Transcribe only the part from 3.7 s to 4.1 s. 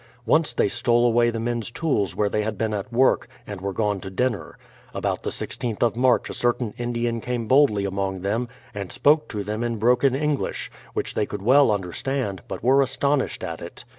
gone to